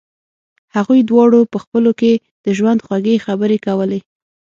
هغوی 0.75 0.99
دواړو 1.09 1.39
په 1.51 1.57
خپلو 1.63 1.91
کې 1.99 2.11
د 2.45 2.47
ژوند 2.57 2.79
خوږې 2.85 3.15
خبرې 3.25 3.57
کولې 3.65 3.99